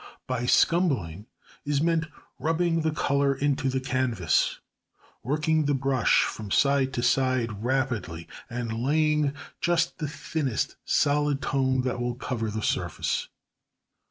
By 0.25 0.47
scumbling 0.47 1.27
is 1.63 1.79
meant 1.79 2.07
rubbing 2.39 2.81
the 2.81 2.89
colour 2.89 3.35
into 3.35 3.69
the 3.69 3.79
canvas, 3.79 4.59
working 5.21 5.65
the 5.65 5.75
brush 5.75 6.23
from 6.23 6.49
side 6.49 6.91
to 6.95 7.03
side 7.03 7.61
rapidly, 7.63 8.27
and 8.49 8.73
laying 8.73 9.35
just 9.59 9.99
the 9.99 10.07
#thinnest 10.07 10.75
solid 10.85 11.39
tone# 11.39 11.81
that 11.81 12.01
will 12.01 12.15
cover 12.15 12.49
the 12.49 12.63
surface. 12.63 13.27